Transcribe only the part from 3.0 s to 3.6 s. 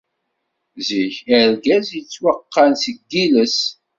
yiles.